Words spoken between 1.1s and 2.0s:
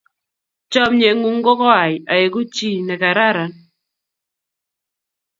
ng'un ko koai